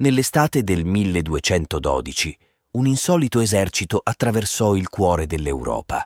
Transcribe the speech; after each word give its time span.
Nell'estate 0.00 0.64
del 0.64 0.86
1212 0.86 2.38
un 2.70 2.86
insolito 2.86 3.40
esercito 3.40 4.00
attraversò 4.02 4.74
il 4.74 4.88
cuore 4.88 5.26
dell'Europa. 5.26 6.02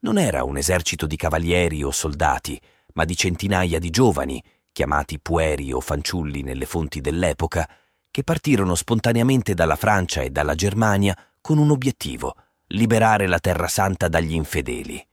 Non 0.00 0.18
era 0.18 0.42
un 0.42 0.56
esercito 0.56 1.06
di 1.06 1.14
cavalieri 1.14 1.84
o 1.84 1.92
soldati, 1.92 2.60
ma 2.94 3.04
di 3.04 3.14
centinaia 3.14 3.78
di 3.78 3.90
giovani, 3.90 4.42
chiamati 4.72 5.20
pueri 5.20 5.72
o 5.72 5.78
fanciulli 5.78 6.42
nelle 6.42 6.66
fonti 6.66 7.00
dell'epoca, 7.00 7.68
che 8.10 8.24
partirono 8.24 8.74
spontaneamente 8.74 9.54
dalla 9.54 9.76
Francia 9.76 10.22
e 10.22 10.30
dalla 10.30 10.56
Germania 10.56 11.16
con 11.40 11.58
un 11.58 11.70
obiettivo, 11.70 12.34
liberare 12.68 13.28
la 13.28 13.38
Terra 13.38 13.68
Santa 13.68 14.08
dagli 14.08 14.34
infedeli. 14.34 15.06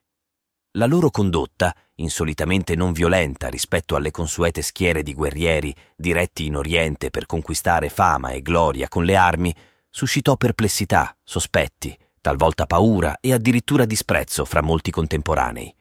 La 0.72 0.88
loro 0.88 1.12
condotta, 1.12 1.72
insolitamente 1.98 2.76
non 2.76 2.92
violenta 2.92 3.48
rispetto 3.48 3.96
alle 3.96 4.12
consuete 4.12 4.62
schiere 4.62 5.04
di 5.04 5.14
guerrieri 5.14 5.74
diretti 5.96 6.46
in 6.46 6.56
Oriente 6.56 7.10
per 7.10 7.26
conquistare 7.26 7.90
fama 7.90 8.32
e 8.32 8.42
gloria 8.42 8.88
con 8.88 9.04
le 9.04 9.16
armi, 9.16 9.56
suscitò 9.90 10.36
perplessità, 10.36 11.16
sospetti, 11.24 11.98
talvolta 12.22 12.66
paura 12.66 13.18
e 13.22 13.34
addirittura 13.34 13.86
disprezzo 13.86 14.46
fra 14.46 14.62
molti 14.62 14.92
contemporanei. 14.92 15.74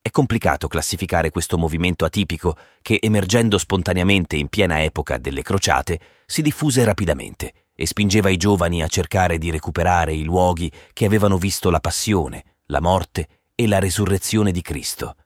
È 0.00 0.10
complicato 0.10 0.68
classificare 0.68 1.30
questo 1.30 1.56
movimento 1.56 2.04
atipico 2.04 2.56
che, 2.82 2.98
emergendo 3.00 3.56
spontaneamente 3.56 4.36
in 4.36 4.48
piena 4.48 4.82
epoca 4.82 5.16
delle 5.18 5.42
crociate, 5.42 5.98
si 6.26 6.42
diffuse 6.42 6.84
rapidamente 6.84 7.52
e 7.74 7.86
spingeva 7.86 8.28
i 8.28 8.36
giovani 8.36 8.82
a 8.82 8.86
cercare 8.86 9.38
di 9.38 9.50
recuperare 9.50 10.12
i 10.12 10.24
luoghi 10.24 10.70
che 10.92 11.06
avevano 11.06 11.38
visto 11.38 11.70
la 11.70 11.80
passione, 11.80 12.44
la 12.66 12.80
morte 12.80 13.28
e 13.54 13.66
la 13.66 13.78
resurrezione 13.78 14.52
di 14.52 14.60
Cristo. 14.60 15.16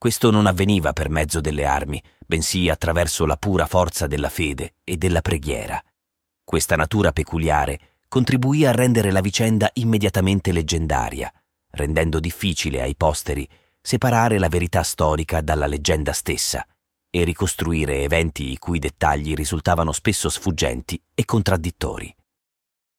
Questo 0.00 0.30
non 0.30 0.46
avveniva 0.46 0.94
per 0.94 1.10
mezzo 1.10 1.42
delle 1.42 1.66
armi, 1.66 2.02
bensì 2.26 2.70
attraverso 2.70 3.26
la 3.26 3.36
pura 3.36 3.66
forza 3.66 4.06
della 4.06 4.30
fede 4.30 4.76
e 4.82 4.96
della 4.96 5.20
preghiera. 5.20 5.78
Questa 6.42 6.74
natura 6.74 7.12
peculiare 7.12 7.98
contribuì 8.08 8.64
a 8.64 8.72
rendere 8.72 9.10
la 9.10 9.20
vicenda 9.20 9.68
immediatamente 9.74 10.52
leggendaria, 10.52 11.30
rendendo 11.72 12.18
difficile 12.18 12.80
ai 12.80 12.96
posteri 12.96 13.46
separare 13.78 14.38
la 14.38 14.48
verità 14.48 14.82
storica 14.82 15.42
dalla 15.42 15.66
leggenda 15.66 16.14
stessa 16.14 16.66
e 17.10 17.22
ricostruire 17.22 18.00
eventi 18.00 18.52
i 18.52 18.56
cui 18.56 18.78
dettagli 18.78 19.34
risultavano 19.34 19.92
spesso 19.92 20.30
sfuggenti 20.30 20.98
e 21.14 21.26
contraddittori. 21.26 22.16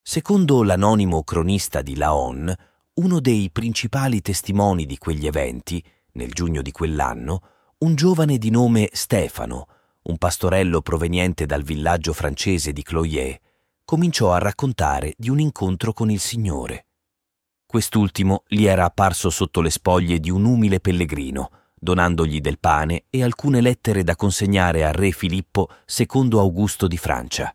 Secondo 0.04 0.62
l'anonimo 0.62 1.24
cronista 1.24 1.82
di 1.82 1.96
Laon, 1.96 2.56
uno 2.94 3.20
dei 3.20 3.50
principali 3.50 4.22
testimoni 4.22 4.86
di 4.86 5.00
quegli 5.00 5.26
eventi, 5.26 5.84
nel 6.14 6.31
giugno 6.31 6.62
di 6.62 6.72
quell'anno, 6.72 7.42
un 7.80 7.95
giovane 7.95 8.38
di 8.38 8.50
nome 8.50 8.90
Stefano, 8.92 9.67
un 10.04 10.18
pastorello 10.18 10.81
proveniente 10.81 11.45
dal 11.45 11.64
villaggio 11.64 12.14
francese 12.14 12.73
di 12.73 12.84
Cloyer, 12.84 13.40
cominciò 13.84 14.31
a 14.34 14.40
raccontare 14.40 15.14
di 15.18 15.30
un 15.30 15.40
incontro 15.40 15.94
con 15.94 16.09
il 16.09 16.20
Signore. 16.20 16.86
Quest'ultimo 17.66 18.44
gli 18.48 18.66
era 18.66 18.86
apparso 18.86 19.30
sotto 19.30 19.62
le 19.62 19.70
spoglie 19.70 20.20
di 20.20 20.30
un 20.30 20.45
umile 20.45 20.80
pellegrino, 20.80 21.50
donandogli 21.73 22.42
del 22.42 22.59
pane 22.59 23.06
e 23.09 23.23
alcune 23.23 23.62
lettere 23.62 24.03
da 24.03 24.16
consegnare 24.16 24.86
al 24.86 24.94
re 24.94 25.12
Filippo 25.12 25.70
II 25.98 26.30
Augusto 26.34 26.88
di 26.88 26.98
Francia. 26.98 27.53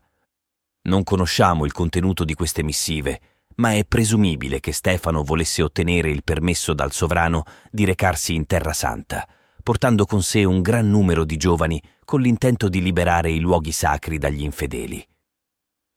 Non 0.83 1.03
conosciamo 1.03 1.65
il 1.65 1.71
contenuto 1.71 2.23
di 2.23 2.33
queste 2.33 2.63
missive, 2.63 3.21
ma 3.57 3.73
è 3.73 3.85
presumibile 3.85 4.59
che 4.59 4.71
Stefano 4.71 5.23
volesse 5.23 5.61
ottenere 5.61 6.09
il 6.09 6.23
permesso 6.23 6.73
dal 6.73 6.91
sovrano 6.91 7.43
di 7.71 7.85
recarsi 7.85 8.33
in 8.33 8.45
Terra 8.45 8.73
Santa, 8.73 9.27
portando 9.63 10.05
con 10.05 10.21
sé 10.23 10.43
un 10.43 10.61
gran 10.61 10.89
numero 10.89 11.25
di 11.25 11.37
giovani 11.37 11.81
con 12.05 12.21
l'intento 12.21 12.69
di 12.69 12.81
liberare 12.81 13.31
i 13.31 13.39
luoghi 13.39 13.71
sacri 13.71 14.17
dagli 14.17 14.43
infedeli. 14.43 15.05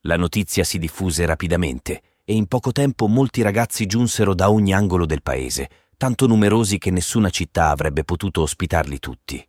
La 0.05 0.17
notizia 0.17 0.65
si 0.65 0.79
diffuse 0.79 1.27
rapidamente 1.27 2.03
e 2.25 2.35
in 2.35 2.47
poco 2.47 2.73
tempo 2.73 3.07
molti 3.07 3.43
ragazzi 3.43 3.87
giunsero 3.87 4.35
da 4.35 4.51
ogni 4.51 4.73
angolo 4.73 5.05
del 5.05 5.23
paese, 5.23 5.69
tanto 5.97 6.27
numerosi 6.27 6.79
che 6.79 6.91
nessuna 6.91 7.29
città 7.29 7.69
avrebbe 7.69 8.05
potuto 8.05 8.41
ospitarli 8.41 8.99
tutti. 8.99 9.47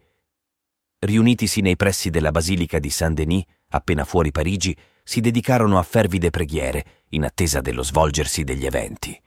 Riunitisi 1.00 1.62
nei 1.62 1.78
pressi 1.78 2.09
della 2.09 2.31
basilica 2.31 2.78
di 2.78 2.90
Saint-Denis, 2.90 3.44
appena 3.72 4.06
fuori 4.06 4.32
Parigi, 4.32 4.76
si 5.04 5.20
dedicarono 5.20 5.78
a 5.78 5.84
fervide 5.84 6.30
preghiere 6.30 7.04
in 7.09 7.26
attesa 7.26 7.59
dello 7.59 7.84
svolgersi 7.84 8.44
degli 8.44 8.66
eventi. 8.66 9.20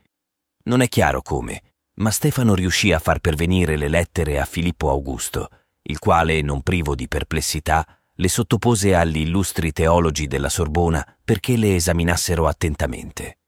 Non 0.65 0.81
è 0.81 0.89
chiaro 0.89 1.21
come, 1.21 1.63
ma 1.97 2.11
Stefano 2.11 2.55
riuscì 2.55 2.93
a 2.93 2.99
far 2.99 3.19
pervenire 3.19 3.77
le 3.77 3.89
lettere 3.89 4.41
a 4.41 4.45
Filippo 4.45 4.89
Augusto, 4.89 5.49
il 5.83 5.99
quale, 5.99 6.41
non 6.41 6.63
privo 6.63 6.95
di 6.95 7.09
perplessità, 7.09 7.87
le 8.15 8.29
sottopose 8.29 8.95
agli 8.95 9.19
illustri 9.19 9.73
teologi 9.73 10.27
della 10.27 10.49
Sorbona 10.49 11.05
perché 11.23 11.57
le 11.57 11.75
esaminassero 11.75 12.47
attentamente. 12.47 13.39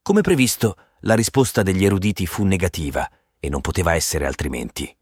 Come 0.00 0.22
previsto, 0.22 0.76
la 1.00 1.14
risposta 1.14 1.62
degli 1.62 1.84
eruditi 1.84 2.26
fu 2.26 2.44
negativa 2.44 3.08
e 3.38 3.48
non 3.48 3.60
poteva 3.60 3.94
essere 3.94 4.26
altrimenti. 4.26 4.94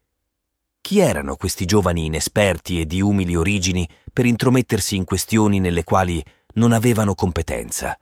Chi 0.89 0.97
erano 0.97 1.35
questi 1.35 1.65
giovani 1.65 2.05
inesperti 2.05 2.79
e 2.79 2.87
di 2.87 2.99
umili 2.99 3.35
origini 3.35 3.87
per 4.11 4.25
intromettersi 4.25 4.95
in 4.95 5.03
questioni 5.03 5.59
nelle 5.59 5.83
quali 5.83 6.19
non 6.55 6.71
avevano 6.71 7.13
competenza? 7.13 7.95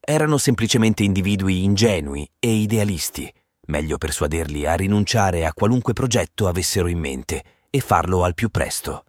Erano 0.00 0.36
semplicemente 0.36 1.04
individui 1.04 1.62
ingenui 1.62 2.28
e 2.40 2.52
idealisti, 2.52 3.32
meglio 3.66 3.98
persuaderli 3.98 4.66
a 4.66 4.74
rinunciare 4.74 5.46
a 5.46 5.52
qualunque 5.52 5.92
progetto 5.92 6.48
avessero 6.48 6.88
in 6.88 6.98
mente 6.98 7.44
e 7.70 7.78
farlo 7.78 8.24
al 8.24 8.34
più 8.34 8.48
presto. 8.48 9.04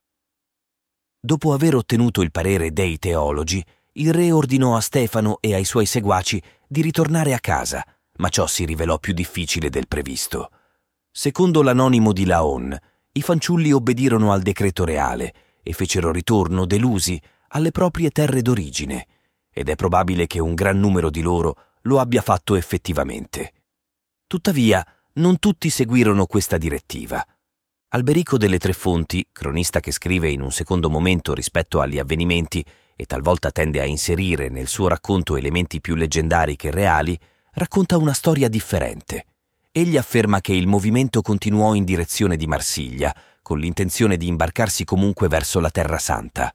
Dopo 1.20 1.52
aver 1.52 1.74
ottenuto 1.74 2.22
il 2.22 2.30
parere 2.30 2.74
dei 2.74 3.00
teologi, 3.00 3.66
il 3.94 4.14
re 4.14 4.32
ordinò 4.32 4.76
a 4.76 4.82
Stefano 4.82 5.40
e 5.42 5.56
ai 5.56 5.66
suoi 5.66 5.88
seguaci 5.88 6.40
di 6.68 6.84
ritornare 6.84 7.34
a 7.34 7.40
casa, 7.40 7.84
ma 8.18 8.30
ciò 8.30 8.46
si 8.46 8.66
rivelò 8.66 9.00
più 9.00 9.14
difficile 9.14 9.72
del 9.72 9.88
previsto. 9.88 10.52
Secondo 11.10 11.64
l'anonimo 11.64 12.14
di 12.14 12.26
Laon, 12.26 12.78
i 13.18 13.22
fanciulli 13.22 13.72
obbedirono 13.72 14.34
al 14.34 14.42
decreto 14.42 14.84
reale 14.84 15.34
e 15.64 15.72
fecero 15.72 16.12
ritorno 16.12 16.66
delusi 16.66 17.22
alle 17.50 17.72
proprie 17.72 18.10
terre 18.10 18.42
d'origine, 18.42 19.08
ed 19.50 19.70
è 19.70 19.76
probabile 19.76 20.28
che 20.28 20.40
un 20.40 20.54
gran 20.54 20.80
numero 20.80 21.10
di 21.10 21.22
loro 21.22 21.56
lo 21.84 22.00
abbia 22.00 22.22
fatto 22.22 22.56
effettivamente. 22.56 23.54
Tuttavia, 24.28 24.86
non 25.14 25.40
tutti 25.40 25.70
seguirono 25.70 26.26
questa 26.26 26.58
direttiva. 26.58 27.26
Alberico 27.90 28.38
delle 28.38 28.58
Tre 28.58 28.74
Fonti, 28.74 29.26
cronista 29.32 29.80
che 29.80 29.94
scrive 29.94 30.30
in 30.30 30.42
un 30.42 30.52
secondo 30.52 30.90
momento 30.90 31.34
rispetto 31.34 31.80
agli 31.80 32.00
avvenimenti 32.00 32.66
e 32.98 33.06
talvolta 33.06 33.50
tende 33.52 33.80
a 33.80 33.86
inserire 33.86 34.50
nel 34.50 34.68
suo 34.68 34.90
racconto 34.90 35.38
elementi 35.38 35.80
più 35.80 35.96
leggendari 35.96 36.58
che 36.58 36.70
reali, 36.70 37.18
racconta 37.54 37.98
una 37.98 38.14
storia 38.14 38.50
differente. 38.50 39.26
Egli 39.78 39.98
afferma 39.98 40.40
che 40.40 40.54
il 40.54 40.68
movimento 40.68 41.22
continuò 41.22 41.74
in 41.74 41.84
direzione 41.84 42.38
di 42.38 42.48
Marsiglia, 42.48 43.14
con 43.42 43.60
l'intenzione 43.60 44.16
di 44.16 44.26
imbarcarsi 44.26 44.86
comunque 44.86 45.28
verso 45.28 45.60
la 45.60 45.70
Terra 45.70 45.98
Santa. 45.98 46.50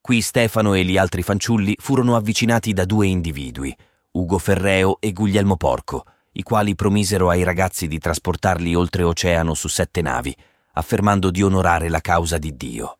Qui 0.00 0.20
Stefano 0.20 0.74
e 0.74 0.84
gli 0.84 0.96
altri 0.96 1.22
fanciulli 1.22 1.76
furono 1.78 2.16
avvicinati 2.16 2.72
da 2.72 2.84
due 2.84 3.06
individui, 3.06 3.72
Ugo 4.10 4.38
Ferreo 4.38 4.96
e 4.98 5.12
Guglielmo 5.12 5.56
Porco, 5.56 6.04
i 6.32 6.42
quali 6.42 6.74
promisero 6.74 7.30
ai 7.30 7.44
ragazzi 7.44 7.86
di 7.86 8.00
trasportarli 8.00 8.74
oltreoceano 8.74 9.54
su 9.54 9.68
sette 9.68 10.02
navi, 10.02 10.36
affermando 10.72 11.30
di 11.30 11.42
onorare 11.44 11.88
la 11.88 12.00
causa 12.00 12.38
di 12.38 12.56
Dio. 12.56 12.98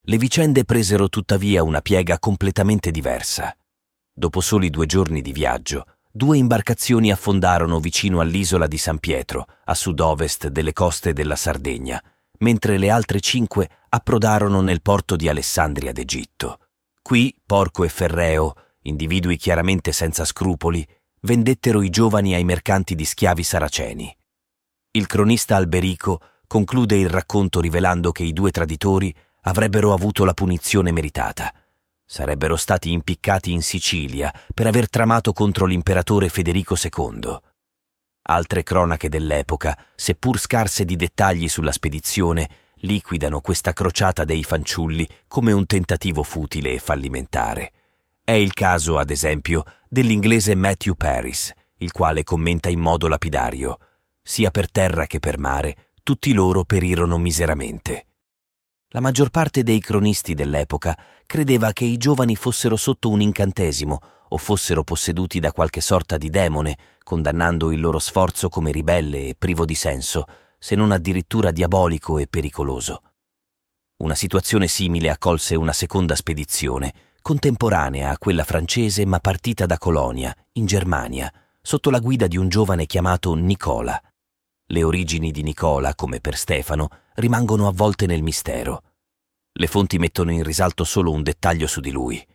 Le 0.00 0.16
vicende 0.16 0.64
presero 0.64 1.08
tuttavia 1.08 1.62
una 1.62 1.82
piega 1.82 2.18
completamente 2.18 2.90
diversa. 2.90 3.56
Dopo 4.12 4.40
soli 4.40 4.70
due 4.70 4.86
giorni 4.86 5.22
di 5.22 5.30
viaggio, 5.30 5.86
due 6.14 6.36
imbarcazioni 6.36 7.10
affondarono 7.10 7.80
vicino 7.80 8.20
all'isola 8.20 8.66
di 8.66 8.76
San 8.76 8.98
Pietro, 8.98 9.46
a 9.64 9.74
sud-ovest 9.74 10.48
delle 10.48 10.74
coste 10.74 11.14
della 11.14 11.36
Sardegna, 11.36 12.00
mentre 12.40 12.76
le 12.76 12.90
altre 12.90 13.18
cinque 13.18 13.68
approdarono 13.88 14.60
nel 14.60 14.82
porto 14.82 15.16
di 15.16 15.28
Alessandria 15.28 15.90
d'Egitto. 15.92 16.58
Qui 17.00 17.34
Porco 17.44 17.84
e 17.84 17.88
Ferreo, 17.88 18.54
individui 18.82 19.38
chiaramente 19.38 19.92
senza 19.92 20.26
scrupoli, 20.26 20.86
vendettero 21.22 21.80
i 21.80 21.88
giovani 21.88 22.34
ai 22.34 22.44
mercanti 22.44 22.94
di 22.94 23.06
schiavi 23.06 23.42
saraceni. 23.42 24.14
Il 24.90 25.06
cronista 25.06 25.56
Alberico 25.56 26.20
conclude 26.46 26.96
il 26.96 27.08
racconto 27.08 27.60
rivelando 27.60 28.12
che 28.12 28.24
i 28.24 28.34
due 28.34 28.50
traditori 28.50 29.14
avrebbero 29.42 29.94
avuto 29.94 30.26
la 30.26 30.34
punizione 30.34 30.92
meritata. 30.92 31.52
Sarebbero 32.04 32.56
stati 32.56 32.92
impiccati 32.92 33.52
in 33.52 33.62
Sicilia 33.62 34.32
per 34.52 34.66
aver 34.66 34.90
tramato 34.90 35.32
contro 35.32 35.66
l'imperatore 35.66 36.28
Federico 36.28 36.76
II. 36.76 37.38
Altre 38.24 38.62
cronache 38.62 39.08
dell'epoca, 39.08 39.76
seppur 39.94 40.38
scarse 40.38 40.84
di 40.84 40.96
dettagli 40.96 41.48
sulla 41.48 41.72
spedizione, 41.72 42.48
liquidano 42.82 43.40
questa 43.40 43.72
crociata 43.72 44.24
dei 44.24 44.44
fanciulli 44.44 45.08
come 45.26 45.52
un 45.52 45.66
tentativo 45.66 46.22
futile 46.22 46.72
e 46.72 46.78
fallimentare. 46.78 47.72
È 48.22 48.32
il 48.32 48.52
caso, 48.52 48.98
ad 48.98 49.10
esempio, 49.10 49.64
dell'inglese 49.88 50.54
Matthew 50.54 50.94
Paris, 50.94 51.52
il 51.78 51.90
quale 51.90 52.22
commenta 52.22 52.68
in 52.68 52.78
modo 52.78 53.08
lapidario: 53.08 53.78
sia 54.22 54.50
per 54.50 54.70
terra 54.70 55.06
che 55.06 55.18
per 55.18 55.38
mare, 55.38 55.90
tutti 56.02 56.32
loro 56.32 56.64
perirono 56.64 57.18
miseramente. 57.18 58.06
La 58.94 59.00
maggior 59.00 59.30
parte 59.30 59.62
dei 59.62 59.80
cronisti 59.80 60.34
dell'epoca 60.34 60.94
credeva 61.24 61.72
che 61.72 61.86
i 61.86 61.96
giovani 61.96 62.36
fossero 62.36 62.76
sotto 62.76 63.08
un 63.08 63.22
incantesimo 63.22 63.98
o 64.28 64.36
fossero 64.36 64.84
posseduti 64.84 65.40
da 65.40 65.50
qualche 65.50 65.80
sorta 65.80 66.18
di 66.18 66.28
demone, 66.28 66.76
condannando 67.02 67.72
il 67.72 67.80
loro 67.80 67.98
sforzo 67.98 68.50
come 68.50 68.70
ribelle 68.70 69.28
e 69.28 69.34
privo 69.34 69.64
di 69.64 69.74
senso, 69.74 70.26
se 70.58 70.74
non 70.74 70.92
addirittura 70.92 71.50
diabolico 71.50 72.18
e 72.18 72.26
pericoloso. 72.26 73.02
Una 74.02 74.14
situazione 74.14 74.68
simile 74.68 75.08
accolse 75.08 75.54
una 75.54 75.72
seconda 75.72 76.14
spedizione, 76.14 76.92
contemporanea 77.22 78.10
a 78.10 78.18
quella 78.18 78.44
francese 78.44 79.06
ma 79.06 79.20
partita 79.20 79.64
da 79.64 79.78
Colonia, 79.78 80.36
in 80.52 80.66
Germania, 80.66 81.32
sotto 81.62 81.88
la 81.88 81.98
guida 81.98 82.26
di 82.26 82.36
un 82.36 82.50
giovane 82.50 82.84
chiamato 82.84 83.32
Nicola. 83.32 83.98
Le 84.72 84.82
origini 84.84 85.32
di 85.32 85.42
Nicola, 85.42 85.94
come 85.94 86.18
per 86.18 86.34
Stefano, 86.34 86.88
rimangono 87.16 87.68
avvolte 87.68 88.06
nel 88.06 88.22
mistero. 88.22 88.84
Le 89.52 89.66
fonti 89.66 89.98
mettono 89.98 90.32
in 90.32 90.42
risalto 90.42 90.84
solo 90.84 91.10
un 91.10 91.22
dettaglio 91.22 91.66
su 91.66 91.80
di 91.80 91.90
lui. 91.90 92.26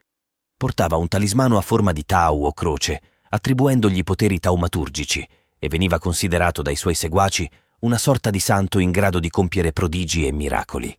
Portava 0.56 0.98
un 0.98 1.07
talismano 1.07 1.57
a 1.57 1.62
forma 1.62 1.92
di 1.92 2.06
tau 2.06 2.45
o 2.45 2.54
croce, 2.54 3.01
attribuendogli 3.30 4.04
poteri 4.04 4.38
taumaturgici, 4.38 5.28
e 5.57 5.68
veniva 5.68 5.98
considerato 5.98 6.62
dai 6.62 6.75
suoi 6.75 6.94
seguaci 6.94 7.50
una 7.80 7.98
sorta 7.98 8.30
di 8.30 8.39
santo 8.39 8.78
in 8.78 8.92
grado 8.92 9.19
di 9.19 9.31
compiere 9.31 9.74
prodigi 9.74 10.28
e 10.28 10.31
miracoli. 10.31 10.95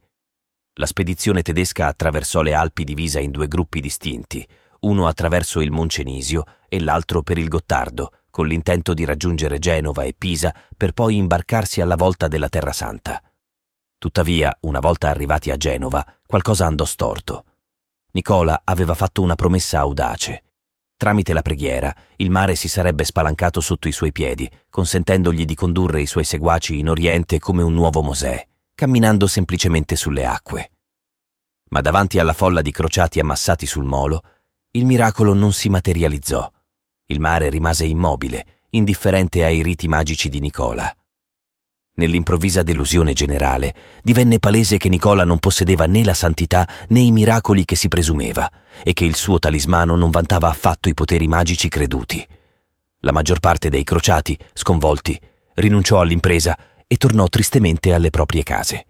La 0.75 0.87
spedizione 0.87 1.43
tedesca 1.43 1.87
attraversò 1.87 2.43
le 2.43 2.55
Alpi 2.55 2.83
divisa 2.83 3.21
in 3.21 3.31
due 3.31 3.47
gruppi 3.47 3.81
distinti, 3.81 4.45
uno 4.81 5.07
attraverso 5.07 5.61
il 5.61 5.71
Moncenisio 5.71 6.43
e 6.69 6.81
l'altro 6.81 7.23
per 7.23 7.39
il 7.39 7.47
Gottardo, 7.47 8.11
con 8.39 8.47
l'intento 8.47 8.95
di 8.95 9.05
raggiungere 9.05 9.59
Genova 9.59 10.05
e 10.05 10.15
Pisa 10.17 10.55
per 10.77 10.93
poi 10.93 11.17
imbarcarsi 11.17 11.81
alla 11.81 11.97
volta 11.97 12.29
della 12.29 12.49
Terra 12.49 12.71
Santa. 12.71 13.21
Tuttavia, 13.99 14.57
una 14.61 14.79
volta 14.79 15.09
arrivati 15.09 15.51
a 15.51 15.57
Genova, 15.57 16.07
qualcosa 16.25 16.65
andò 16.65 16.85
storto. 16.85 17.47
Nicola 18.13 18.61
aveva 18.63 18.95
fatto 18.95 19.23
una 19.23 19.35
promessa 19.35 19.81
audace. 19.81 20.45
Tramite 20.97 21.33
la 21.33 21.43
preghiera, 21.43 21.93
il 22.19 22.31
mare 22.31 22.55
si 22.55 22.69
sarebbe 22.69 23.03
spalancato 23.03 23.61
sotto 23.61 23.89
i 23.89 23.93
suoi 23.93 24.13
piedi, 24.13 24.49
consentendogli 24.71 25.45
di 25.45 25.57
condurre 25.57 26.01
i 26.01 26.07
suoi 26.07 26.23
seguaci 26.23 26.79
in 26.79 26.91
Oriente 26.91 27.41
come 27.41 27.65
un 27.65 27.75
nuovo 27.75 28.03
Mosè 28.03 28.47
camminando 28.73 29.27
semplicemente 29.27 29.97
sulle 29.97 30.25
acque. 30.25 30.71
Ma 31.71 31.81
davanti 31.81 32.21
alla 32.21 32.33
folla 32.33 32.63
di 32.63 32.71
crociati 32.71 33.19
ammassati 33.19 33.67
sul 33.67 33.83
molo, 33.83 34.23
il 34.71 34.87
miracolo 34.87 35.35
non 35.35 35.53
si 35.53 35.69
materializzò. 35.69 36.49
Il 37.11 37.21
mare 37.21 37.49
rimase 37.49 37.87
immobile, 37.87 38.67
indifferente 38.71 39.43
ai 39.43 39.63
riti 39.63 39.89
magici 39.89 40.29
di 40.29 40.41
Nicola. 40.41 40.95
Nell'improvvisa 41.95 42.63
delusione 42.63 43.15
generale, 43.15 43.75
divenne 44.03 44.39
palese 44.39 44.77
che 44.77 44.91
Nicola 44.91 45.25
non 45.25 45.39
possedeva 45.39 45.87
né 45.87 46.05
la 46.05 46.13
santità 46.13 46.69
né 46.89 47.01
i 47.01 47.11
miracoli 47.11 47.65
che 47.65 47.77
si 47.77 47.89
presumeva 47.89 48.47
e 48.85 48.93
che 48.93 49.07
il 49.07 49.17
suo 49.17 49.39
talismano 49.39 49.97
non 49.97 50.11
vantava 50.11 50.51
affatto 50.51 50.91
i 50.91 50.95
poteri 50.95 51.27
magici 51.29 51.69
creduti. 51.69 52.23
La 52.99 53.13
maggior 53.13 53.41
parte 53.41 53.71
dei 53.71 53.85
crociati, 53.85 54.39
sconvolti, 54.53 55.19
rinunciò 55.55 56.01
all'impresa 56.01 56.59
e 56.87 56.97
tornò 56.97 57.27
tristemente 57.29 57.95
alle 57.95 58.11
proprie 58.11 58.43
case. 58.43 58.87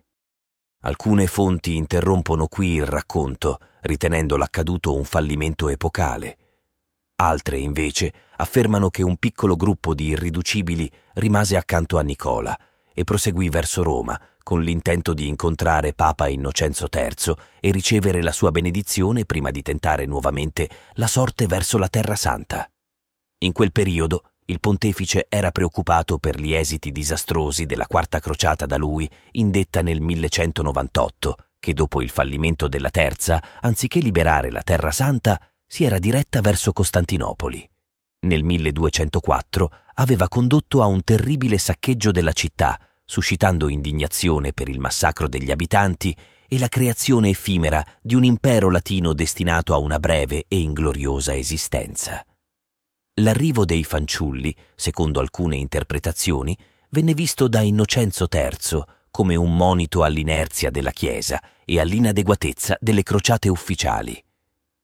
Alcune 0.80 1.28
fonti 1.28 1.76
interrompono 1.76 2.48
qui 2.48 2.74
il 2.74 2.86
racconto, 2.86 3.60
ritenendo 3.82 4.36
l'accaduto 4.36 4.96
un 4.96 5.04
fallimento 5.04 5.68
epocale. 5.68 6.37
Altre, 7.20 7.58
invece, 7.58 8.12
affermano 8.36 8.90
che 8.90 9.02
un 9.02 9.16
piccolo 9.16 9.56
gruppo 9.56 9.92
di 9.92 10.06
irriducibili 10.06 10.88
rimase 11.14 11.56
accanto 11.56 11.98
a 11.98 12.02
Nicola 12.02 12.56
e 12.94 13.02
proseguì 13.02 13.48
verso 13.48 13.82
Roma 13.82 14.20
con 14.40 14.62
l'intento 14.62 15.14
di 15.14 15.26
incontrare 15.26 15.94
Papa 15.94 16.28
Innocenzo 16.28 16.86
III 16.90 17.34
e 17.58 17.72
ricevere 17.72 18.22
la 18.22 18.30
sua 18.30 18.52
benedizione 18.52 19.24
prima 19.24 19.50
di 19.50 19.62
tentare 19.62 20.06
nuovamente 20.06 20.70
la 20.94 21.08
sorte 21.08 21.46
verso 21.46 21.76
la 21.76 21.88
Terra 21.88 22.14
Santa. 22.14 22.70
In 23.38 23.52
quel 23.52 23.72
periodo 23.72 24.30
il 24.46 24.60
pontefice 24.60 25.26
era 25.28 25.50
preoccupato 25.50 26.18
per 26.18 26.40
gli 26.40 26.54
esiti 26.54 26.92
disastrosi 26.92 27.66
della 27.66 27.88
quarta 27.88 28.20
crociata 28.20 28.64
da 28.64 28.76
lui, 28.76 29.10
indetta 29.32 29.82
nel 29.82 30.00
1198, 30.00 31.36
che 31.58 31.74
dopo 31.74 32.00
il 32.00 32.10
fallimento 32.10 32.68
della 32.68 32.90
terza, 32.90 33.42
anziché 33.60 33.98
liberare 33.98 34.52
la 34.52 34.62
Terra 34.62 34.92
Santa, 34.92 35.38
si 35.68 35.84
era 35.84 35.98
diretta 35.98 36.40
verso 36.40 36.72
Costantinopoli. 36.72 37.68
Nel 38.20 38.42
1204 38.42 39.72
aveva 39.94 40.26
condotto 40.26 40.82
a 40.82 40.86
un 40.86 41.04
terribile 41.04 41.58
saccheggio 41.58 42.10
della 42.10 42.32
città, 42.32 42.80
suscitando 43.04 43.68
indignazione 43.68 44.52
per 44.52 44.68
il 44.68 44.80
massacro 44.80 45.28
degli 45.28 45.50
abitanti 45.50 46.16
e 46.48 46.58
la 46.58 46.68
creazione 46.68 47.28
effimera 47.28 47.84
di 48.00 48.14
un 48.14 48.24
impero 48.24 48.70
latino 48.70 49.12
destinato 49.12 49.74
a 49.74 49.78
una 49.78 49.98
breve 49.98 50.46
e 50.48 50.58
ingloriosa 50.58 51.36
esistenza. 51.36 52.24
L'arrivo 53.20 53.64
dei 53.64 53.84
fanciulli, 53.84 54.54
secondo 54.74 55.20
alcune 55.20 55.56
interpretazioni, 55.56 56.56
venne 56.90 57.12
visto 57.12 57.46
da 57.46 57.60
Innocenzo 57.60 58.26
III 58.32 58.82
come 59.10 59.34
un 59.34 59.54
monito 59.54 60.02
all'inerzia 60.02 60.70
della 60.70 60.92
Chiesa 60.92 61.42
e 61.64 61.78
all'inadeguatezza 61.80 62.76
delle 62.80 63.02
crociate 63.02 63.48
ufficiali. 63.48 64.22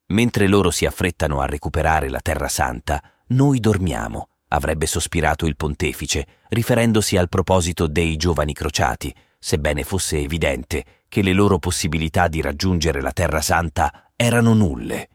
Mentre 0.09 0.49
loro 0.49 0.71
si 0.71 0.85
affrettano 0.85 1.41
a 1.41 1.47
recuperare 1.47 2.09
la 2.09 2.21
Terra 2.21 2.49
Santa, 2.49 3.03
noi 3.29 3.59
dormiamo, 3.59 4.29
avrebbe 4.49 4.87
sospirato 4.87 5.47
il 5.47 5.57
pontefice, 5.57 6.27
riferendosi 6.49 7.17
al 7.17 7.29
proposito 7.29 7.87
dei 7.87 8.17
giovani 8.17 8.53
crociati, 8.53 9.15
sebbene 9.39 9.83
fosse 9.83 10.19
evidente 10.19 10.85
che 11.09 11.23
le 11.23 11.33
loro 11.33 11.59
possibilità 11.59 12.29
di 12.29 12.41
raggiungere 12.41 13.01
la 13.01 13.13
Terra 13.13 13.41
Santa 13.41 14.11
erano 14.15 14.53
nulle. 14.53 15.09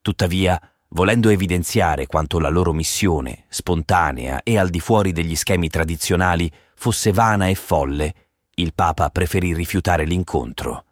Tuttavia, 0.00 0.60
volendo 0.90 1.28
evidenziare 1.28 2.06
quanto 2.06 2.38
la 2.38 2.48
loro 2.48 2.72
missione, 2.72 3.44
spontanea 3.48 4.42
e 4.42 4.56
al 4.56 4.68
di 4.68 4.80
fuori 4.80 5.12
degli 5.12 5.34
schemi 5.34 5.68
tradizionali, 5.68 6.50
fosse 6.74 7.12
vana 7.12 7.48
e 7.48 7.54
folle, 7.54 8.14
il 8.54 8.74
Papa 8.74 9.10
preferì 9.10 9.52
rifiutare 9.54 10.04
l'incontro. 10.04 10.84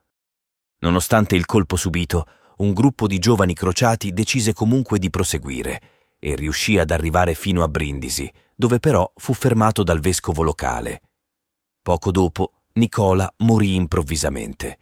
Nonostante 0.78 1.36
il 1.36 1.44
colpo 1.44 1.76
subito, 1.76 2.26
un 2.60 2.72
gruppo 2.72 3.06
di 3.06 3.18
giovani 3.18 3.54
crociati 3.54 4.12
decise 4.12 4.52
comunque 4.52 4.98
di 4.98 5.10
proseguire 5.10 5.80
e 6.18 6.34
riuscì 6.34 6.78
ad 6.78 6.90
arrivare 6.90 7.34
fino 7.34 7.62
a 7.62 7.68
Brindisi, 7.68 8.30
dove 8.54 8.78
però 8.78 9.10
fu 9.16 9.34
fermato 9.34 9.82
dal 9.82 10.00
vescovo 10.00 10.42
locale. 10.42 11.02
Poco 11.82 12.10
dopo, 12.10 12.52
Nicola 12.72 13.32
morì 13.38 13.74
improvvisamente 13.74 14.78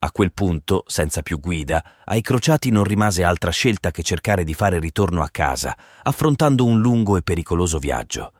a 0.00 0.12
quel 0.12 0.32
punto, 0.32 0.84
senza 0.86 1.22
più 1.22 1.40
guida, 1.40 1.84
ai 2.04 2.20
crociati 2.20 2.70
non 2.70 2.84
rimase 2.84 3.24
altra 3.24 3.50
scelta 3.50 3.90
che 3.90 4.04
cercare 4.04 4.44
di 4.44 4.54
fare 4.54 4.78
ritorno 4.78 5.22
a 5.22 5.28
casa, 5.28 5.76
affrontando 6.04 6.64
un 6.64 6.80
lungo 6.80 7.16
e 7.16 7.22
pericoloso 7.22 7.80
viaggio. 7.80 8.32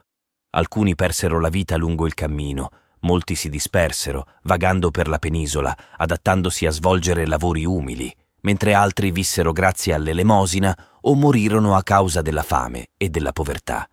Alcuni 0.50 0.94
persero 0.94 1.40
la 1.40 1.48
vita 1.48 1.76
lungo 1.76 2.06
il 2.06 2.14
cammino, 2.14 2.70
molti 3.00 3.34
si 3.34 3.48
dispersero, 3.48 4.34
vagando 4.42 4.92
per 4.92 5.08
la 5.08 5.18
penisola, 5.18 5.76
adattandosi 5.96 6.64
a 6.64 6.70
svolgere 6.70 7.26
lavori 7.26 7.64
umili, 7.64 8.14
mentre 8.40 8.74
altri 8.74 9.10
vissero 9.10 9.52
grazie 9.52 9.94
all'elemosina 9.94 10.76
o 11.02 11.14
morirono 11.14 11.74
a 11.74 11.82
causa 11.82 12.22
della 12.22 12.42
fame 12.42 12.88
e 12.96 13.08
della 13.08 13.32
povertà. 13.32 13.88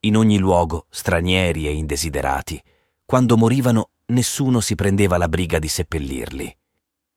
In 0.00 0.16
ogni 0.16 0.38
luogo, 0.38 0.86
stranieri 0.90 1.66
e 1.66 1.72
indesiderati, 1.72 2.62
quando 3.04 3.36
morivano 3.36 3.90
nessuno 4.06 4.60
si 4.60 4.74
prendeva 4.74 5.16
la 5.16 5.28
briga 5.28 5.58
di 5.58 5.68
seppellirli. 5.68 6.56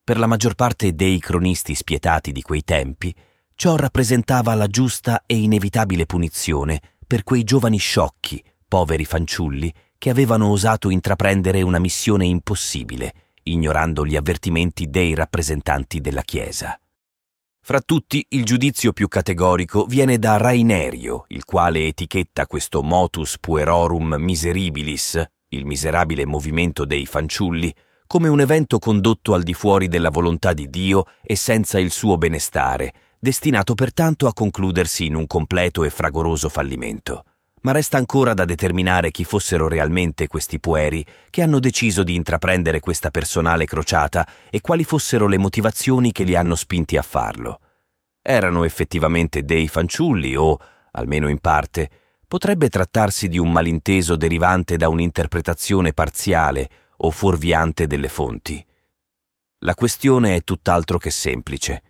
Per 0.03 0.17
la 0.17 0.25
maggior 0.25 0.55
parte 0.55 0.93
dei 0.93 1.19
cronisti 1.19 1.75
spietati 1.75 2.31
di 2.31 2.41
quei 2.41 2.63
tempi, 2.63 3.13
ciò 3.55 3.75
rappresentava 3.75 4.55
la 4.55 4.67
giusta 4.67 5.23
e 5.25 5.37
inevitabile 5.37 6.05
punizione 6.05 6.81
per 7.05 7.23
quei 7.23 7.43
giovani 7.43 7.77
sciocchi, 7.77 8.43
poveri 8.67 9.05
fanciulli, 9.05 9.71
che 9.97 10.09
avevano 10.09 10.47
osato 10.47 10.89
intraprendere 10.89 11.61
una 11.61 11.77
missione 11.77 12.25
impossibile, 12.25 13.13
ignorando 13.43 14.05
gli 14.05 14.15
avvertimenti 14.15 14.89
dei 14.89 15.13
rappresentanti 15.13 16.01
della 16.01 16.21
Chiesa. 16.21 16.79
Fra 17.63 17.79
tutti 17.79 18.25
il 18.29 18.43
giudizio 18.43 18.91
più 18.91 19.07
categorico 19.07 19.85
viene 19.85 20.17
da 20.17 20.37
Rainerio, 20.37 21.25
il 21.27 21.45
quale 21.45 21.85
etichetta 21.85 22.47
questo 22.47 22.81
motus 22.81 23.37
puerorum 23.39 24.15
miseribilis, 24.17 25.23
il 25.49 25.65
miserabile 25.65 26.25
movimento 26.25 26.85
dei 26.85 27.05
fanciulli, 27.05 27.73
come 28.07 28.27
un 28.27 28.41
evento 28.41 28.79
condotto 28.79 29.33
al 29.33 29.43
di 29.43 29.53
fuori 29.53 29.87
della 29.87 30.09
volontà 30.09 30.53
di 30.53 30.69
Dio 30.69 31.05
e 31.21 31.35
senza 31.35 31.79
il 31.79 31.91
suo 31.91 32.17
benestare, 32.17 32.93
destinato 33.19 33.73
pertanto 33.75 34.27
a 34.27 34.33
concludersi 34.33 35.05
in 35.05 35.15
un 35.15 35.27
completo 35.27 35.83
e 35.83 35.89
fragoroso 35.89 36.49
fallimento. 36.49 37.23
Ma 37.61 37.71
resta 37.71 37.97
ancora 37.97 38.33
da 38.33 38.43
determinare 38.43 39.11
chi 39.11 39.23
fossero 39.23 39.67
realmente 39.67 40.27
questi 40.27 40.59
pueri 40.59 41.05
che 41.29 41.43
hanno 41.43 41.59
deciso 41.59 42.01
di 42.03 42.15
intraprendere 42.15 42.79
questa 42.79 43.11
personale 43.11 43.65
crociata 43.65 44.27
e 44.49 44.61
quali 44.61 44.83
fossero 44.83 45.27
le 45.27 45.37
motivazioni 45.37 46.11
che 46.11 46.23
li 46.23 46.35
hanno 46.35 46.55
spinti 46.55 46.97
a 46.97 47.03
farlo. 47.03 47.59
Erano 48.19 48.63
effettivamente 48.63 49.43
dei 49.43 49.67
fanciulli 49.67 50.35
o, 50.35 50.57
almeno 50.91 51.27
in 51.27 51.39
parte, 51.39 51.89
potrebbe 52.27 52.69
trattarsi 52.69 53.27
di 53.27 53.37
un 53.37 53.51
malinteso 53.51 54.15
derivante 54.15 54.77
da 54.77 54.89
un'interpretazione 54.89 55.93
parziale 55.93 56.69
o 56.97 57.11
fuorviante 57.11 57.85
delle 57.87 58.09
fonti. 58.09 58.65
La 59.59 59.75
questione 59.75 60.35
è 60.35 60.43
tutt'altro 60.43 60.97
che 60.97 61.11
semplice. 61.11 61.83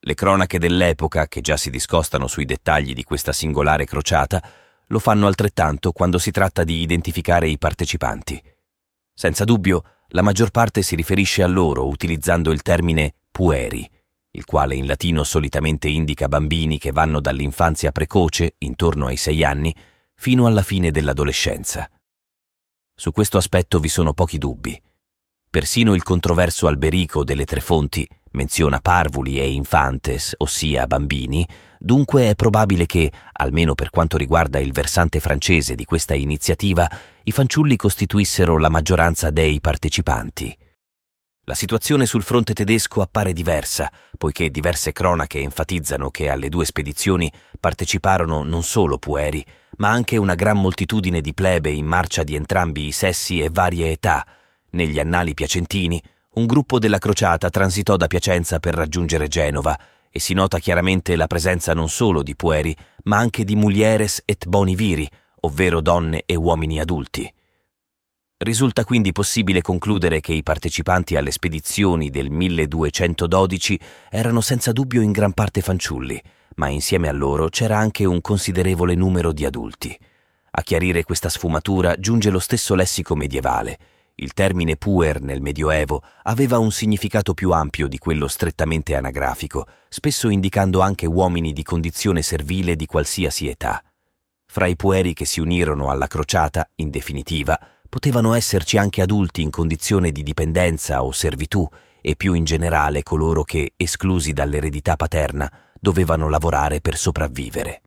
Le 0.00 0.14
cronache 0.14 0.58
dell'epoca, 0.58 1.28
che 1.28 1.40
già 1.40 1.56
si 1.56 1.70
discostano 1.70 2.26
sui 2.26 2.44
dettagli 2.44 2.92
di 2.92 3.04
questa 3.04 3.32
singolare 3.32 3.84
crociata, 3.84 4.42
lo 4.92 4.98
fanno 4.98 5.26
altrettanto 5.26 5.90
quando 5.90 6.18
si 6.18 6.30
tratta 6.30 6.64
di 6.64 6.82
identificare 6.82 7.48
i 7.48 7.56
partecipanti. 7.56 8.40
Senza 9.14 9.44
dubbio, 9.44 9.84
la 10.08 10.20
maggior 10.20 10.50
parte 10.50 10.82
si 10.82 10.94
riferisce 10.94 11.42
a 11.42 11.46
loro 11.46 11.88
utilizzando 11.88 12.50
il 12.52 12.60
termine 12.60 13.14
pueri, 13.30 13.88
il 14.32 14.44
quale 14.44 14.74
in 14.74 14.86
latino 14.86 15.24
solitamente 15.24 15.88
indica 15.88 16.28
bambini 16.28 16.78
che 16.78 16.92
vanno 16.92 17.20
dall'infanzia 17.20 17.90
precoce, 17.90 18.56
intorno 18.58 19.06
ai 19.06 19.16
sei 19.16 19.42
anni, 19.42 19.74
fino 20.14 20.46
alla 20.46 20.62
fine 20.62 20.90
dell'adolescenza. 20.90 21.90
Su 22.94 23.12
questo 23.12 23.38
aspetto 23.38 23.78
vi 23.78 23.88
sono 23.88 24.12
pochi 24.12 24.36
dubbi. 24.36 24.80
Persino 25.52 25.92
il 25.94 26.02
controverso 26.02 26.66
Alberico 26.66 27.24
delle 27.24 27.44
Tre 27.44 27.60
Fonti 27.60 28.08
menziona 28.30 28.80
parvuli 28.80 29.38
e 29.38 29.52
infantes, 29.52 30.32
ossia 30.38 30.86
bambini, 30.86 31.46
dunque 31.78 32.30
è 32.30 32.34
probabile 32.34 32.86
che, 32.86 33.12
almeno 33.32 33.74
per 33.74 33.90
quanto 33.90 34.16
riguarda 34.16 34.58
il 34.58 34.72
versante 34.72 35.20
francese 35.20 35.74
di 35.74 35.84
questa 35.84 36.14
iniziativa, 36.14 36.90
i 37.24 37.32
fanciulli 37.32 37.76
costituissero 37.76 38.56
la 38.56 38.70
maggioranza 38.70 39.28
dei 39.28 39.60
partecipanti. 39.60 40.56
La 41.44 41.54
situazione 41.54 42.06
sul 42.06 42.22
fronte 42.22 42.54
tedesco 42.54 43.02
appare 43.02 43.34
diversa, 43.34 43.92
poiché 44.16 44.48
diverse 44.48 44.92
cronache 44.92 45.40
enfatizzano 45.40 46.08
che 46.08 46.30
alle 46.30 46.48
due 46.48 46.64
spedizioni 46.64 47.30
parteciparono 47.60 48.42
non 48.42 48.62
solo 48.62 48.96
pueri, 48.96 49.44
ma 49.76 49.90
anche 49.90 50.16
una 50.16 50.34
gran 50.34 50.58
moltitudine 50.58 51.20
di 51.20 51.34
plebe 51.34 51.68
in 51.68 51.84
marcia 51.84 52.22
di 52.22 52.36
entrambi 52.36 52.86
i 52.86 52.92
sessi 52.92 53.42
e 53.42 53.50
varie 53.52 53.90
età, 53.90 54.24
negli 54.72 54.98
annali 54.98 55.34
piacentini, 55.34 56.02
un 56.34 56.46
gruppo 56.46 56.78
della 56.78 56.98
crociata 56.98 57.50
transitò 57.50 57.96
da 57.96 58.06
Piacenza 58.06 58.58
per 58.58 58.74
raggiungere 58.74 59.28
Genova 59.28 59.78
e 60.10 60.18
si 60.18 60.34
nota 60.34 60.58
chiaramente 60.58 61.16
la 61.16 61.26
presenza 61.26 61.72
non 61.72 61.88
solo 61.88 62.22
di 62.22 62.36
pueri, 62.36 62.76
ma 63.04 63.18
anche 63.18 63.44
di 63.44 63.56
mulieres 63.56 64.22
et 64.24 64.46
boni 64.46 64.74
viri, 64.74 65.08
ovvero 65.40 65.80
donne 65.80 66.22
e 66.26 66.34
uomini 66.34 66.80
adulti. 66.80 67.32
Risulta 68.38 68.84
quindi 68.84 69.12
possibile 69.12 69.62
concludere 69.62 70.20
che 70.20 70.32
i 70.32 70.42
partecipanti 70.42 71.16
alle 71.16 71.30
spedizioni 71.30 72.10
del 72.10 72.30
1212 72.30 73.78
erano 74.10 74.40
senza 74.40 74.72
dubbio 74.72 75.00
in 75.00 75.12
gran 75.12 75.32
parte 75.32 75.60
fanciulli, 75.60 76.20
ma 76.56 76.68
insieme 76.68 77.08
a 77.08 77.12
loro 77.12 77.48
c'era 77.48 77.78
anche 77.78 78.04
un 78.04 78.20
considerevole 78.20 78.94
numero 78.94 79.32
di 79.32 79.44
adulti. 79.44 79.96
A 80.50 80.62
chiarire 80.62 81.04
questa 81.04 81.28
sfumatura 81.28 81.96
giunge 81.98 82.30
lo 82.30 82.40
stesso 82.40 82.74
lessico 82.74 83.14
medievale, 83.14 83.78
il 84.16 84.32
termine 84.32 84.76
puer 84.76 85.20
nel 85.20 85.40
Medioevo 85.40 86.02
aveva 86.24 86.58
un 86.58 86.70
significato 86.70 87.34
più 87.34 87.52
ampio 87.52 87.88
di 87.88 87.98
quello 87.98 88.28
strettamente 88.28 88.94
anagrafico, 88.94 89.66
spesso 89.88 90.28
indicando 90.28 90.80
anche 90.80 91.06
uomini 91.06 91.52
di 91.52 91.62
condizione 91.62 92.22
servile 92.22 92.76
di 92.76 92.86
qualsiasi 92.86 93.48
età. 93.48 93.82
Fra 94.46 94.66
i 94.66 94.76
pueri 94.76 95.14
che 95.14 95.24
si 95.24 95.40
unirono 95.40 95.90
alla 95.90 96.06
crociata, 96.06 96.68
in 96.76 96.90
definitiva, 96.90 97.58
potevano 97.88 98.34
esserci 98.34 98.76
anche 98.76 99.02
adulti 99.02 99.42
in 99.42 99.50
condizione 99.50 100.12
di 100.12 100.22
dipendenza 100.22 101.02
o 101.02 101.12
servitù 101.12 101.66
e 102.00 102.16
più 102.16 102.34
in 102.34 102.44
generale 102.44 103.02
coloro 103.02 103.44
che, 103.44 103.72
esclusi 103.76 104.32
dall'eredità 104.32 104.96
paterna, 104.96 105.50
dovevano 105.80 106.28
lavorare 106.28 106.80
per 106.80 106.96
sopravvivere. 106.96 107.82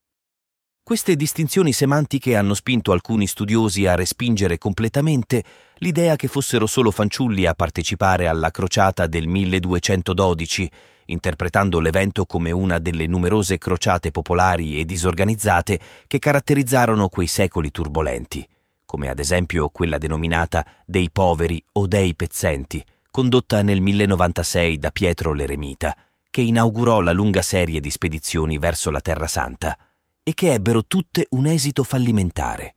Queste 0.84 1.16
distinzioni 1.16 1.74
semantiche 1.74 2.36
hanno 2.36 2.54
spinto 2.54 2.92
alcuni 2.92 3.26
studiosi 3.26 3.88
a 3.88 3.96
respingere 3.96 4.60
completamente 4.60 5.44
l'idea 5.80 6.16
che 6.16 6.28
fossero 6.28 6.68
solo 6.68 6.92
fanciulli 6.92 7.46
a 7.46 7.54
partecipare 7.54 8.28
alla 8.28 8.52
crociata 8.52 9.08
del 9.08 9.28
1212, 9.28 10.72
interpretando 11.06 11.80
l'evento 11.80 12.26
come 12.26 12.52
una 12.52 12.80
delle 12.80 13.08
numerose 13.08 13.58
crociate 13.58 14.12
popolari 14.12 14.80
e 14.80 14.86
disorganizzate 14.86 15.80
che 16.08 16.20
caratterizzarono 16.20 17.10
quei 17.10 17.28
secoli 17.28 17.72
turbolenti, 17.72 18.48
come 18.86 19.10
ad 19.10 19.20
esempio 19.20 19.70
quella 19.70 19.98
denominata 19.98 20.66
dei 20.86 21.10
poveri 21.12 21.64
o 21.74 21.88
dei 21.88 22.16
pezzenti, 22.16 22.84
condotta 23.12 23.62
nel 23.62 23.82
1096 23.82 24.78
da 24.78 24.92
Pietro 24.92 25.34
l'Eremita, 25.34 25.96
che 26.30 26.42
inaugurò 26.42 27.00
la 27.00 27.14
lunga 27.14 27.42
serie 27.42 27.80
di 27.80 27.90
spedizioni 27.90 28.58
verso 28.58 28.92
la 28.92 29.00
Terra 29.00 29.28
Santa 29.28 29.78
e 30.22 30.34
che 30.34 30.54
ebbero 30.54 30.86
tutte 30.86 31.28
un 31.30 31.46
esito 31.46 31.84
fallimentare. 31.84 32.76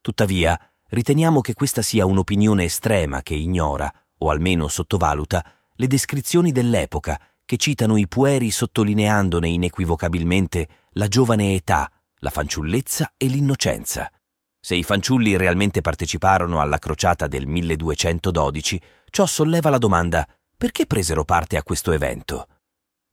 Tuttavia, 0.00 0.58
riteniamo 0.94 1.40
che 1.40 1.54
questa 1.54 1.82
sia 1.82 2.06
un'opinione 2.06 2.64
estrema 2.64 3.20
che 3.22 3.34
ignora, 3.34 3.92
o 4.18 4.30
almeno 4.30 4.68
sottovaluta, 4.68 5.44
le 5.74 5.86
descrizioni 5.86 6.52
dell'epoca 6.52 7.20
che 7.44 7.56
citano 7.56 7.96
i 7.96 8.08
pueri 8.08 8.50
sottolineandone 8.50 9.48
inequivocabilmente 9.48 10.68
la 10.92 11.08
giovane 11.08 11.54
età, 11.54 11.90
la 12.18 12.30
fanciullezza 12.30 13.12
e 13.16 13.26
l'innocenza. 13.26 14.10
Se 14.58 14.74
i 14.74 14.82
fanciulli 14.82 15.36
realmente 15.36 15.82
parteciparono 15.82 16.60
alla 16.60 16.78
crociata 16.78 17.26
del 17.26 17.46
1212, 17.46 18.80
ciò 19.10 19.26
solleva 19.26 19.68
la 19.68 19.78
domanda 19.78 20.26
perché 20.56 20.86
presero 20.86 21.24
parte 21.24 21.58
a 21.58 21.62
questo 21.62 21.92
evento? 21.92 22.46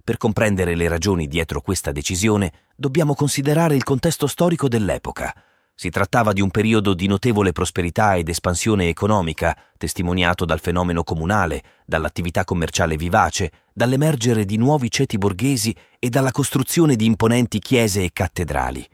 Per 0.04 0.18
comprendere 0.18 0.76
le 0.76 0.88
ragioni 0.88 1.28
dietro 1.28 1.62
questa 1.62 1.92
decisione, 1.92 2.52
dobbiamo 2.76 3.16
considerare 3.16 3.76
il 3.76 3.84
contesto 3.84 4.28
storico 4.28 4.68
dell'epoca. 4.68 5.36
Si 5.82 5.90
trattava 5.90 6.32
di 6.32 6.42
un 6.42 6.52
periodo 6.52 6.94
di 6.94 7.08
notevole 7.08 7.54
prosperità 7.54 8.16
ed 8.16 8.30
espansione 8.30 8.88
economica, 8.88 9.58
testimoniato 9.80 10.46
dal 10.46 10.60
fenomeno 10.60 11.04
comunale, 11.04 11.64
dall'attività 11.88 12.44
commerciale 12.44 12.98
vivace, 12.98 13.52
dall'emergere 13.74 14.46
di 14.46 14.58
nuovi 14.58 14.92
ceti 14.92 15.18
borghesi 15.18 15.76
e 15.98 16.10
dalla 16.10 16.30
costruzione 16.30 16.96
di 16.96 17.06
imponenti 17.06 17.58
chiese 17.58 18.04
e 18.04 18.12
cattedrali. 18.14 18.88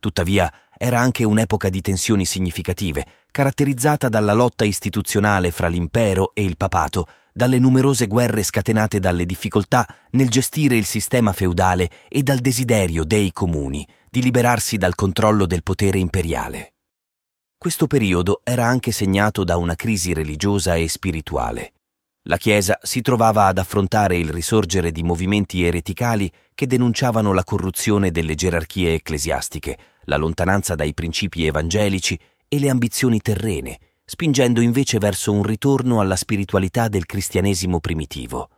Tuttavia, 0.00 0.52
era 0.76 0.98
anche 0.98 1.22
un'epoca 1.22 1.68
di 1.68 1.80
tensioni 1.80 2.24
significative, 2.24 3.06
caratterizzata 3.30 4.08
dalla 4.08 4.32
lotta 4.32 4.64
istituzionale 4.64 5.52
fra 5.52 5.68
l'impero 5.68 6.32
e 6.34 6.42
il 6.42 6.56
papato, 6.56 7.06
dalle 7.32 7.60
numerose 7.60 8.08
guerre 8.08 8.42
scatenate 8.42 8.98
dalle 8.98 9.26
difficoltà 9.26 9.86
nel 10.10 10.28
gestire 10.28 10.74
il 10.74 10.86
sistema 10.86 11.32
feudale 11.32 11.88
e 12.08 12.24
dal 12.24 12.38
desiderio 12.38 13.04
dei 13.04 13.30
comuni 13.30 13.86
di 14.12 14.20
liberarsi 14.20 14.76
dal 14.76 14.94
controllo 14.94 15.46
del 15.46 15.62
potere 15.62 15.98
imperiale. 15.98 16.74
Questo 17.56 17.86
periodo 17.86 18.42
era 18.44 18.66
anche 18.66 18.92
segnato 18.92 19.42
da 19.42 19.56
una 19.56 19.74
crisi 19.74 20.12
religiosa 20.12 20.74
e 20.74 20.86
spirituale. 20.86 21.72
La 22.24 22.36
Chiesa 22.36 22.78
si 22.82 23.00
trovava 23.00 23.46
ad 23.46 23.56
affrontare 23.56 24.18
il 24.18 24.28
risorgere 24.28 24.92
di 24.92 25.02
movimenti 25.02 25.64
ereticali 25.64 26.30
che 26.54 26.66
denunciavano 26.66 27.32
la 27.32 27.42
corruzione 27.42 28.10
delle 28.10 28.34
gerarchie 28.34 28.92
ecclesiastiche, 28.92 29.78
la 30.02 30.18
lontananza 30.18 30.74
dai 30.74 30.92
principi 30.92 31.46
evangelici 31.46 32.20
e 32.48 32.58
le 32.58 32.68
ambizioni 32.68 33.18
terrene, 33.18 33.78
spingendo 34.04 34.60
invece 34.60 34.98
verso 34.98 35.32
un 35.32 35.42
ritorno 35.42 36.00
alla 36.00 36.16
spiritualità 36.16 36.88
del 36.88 37.06
cristianesimo 37.06 37.80
primitivo. 37.80 38.50